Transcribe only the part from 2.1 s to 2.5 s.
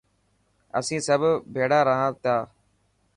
ٿا.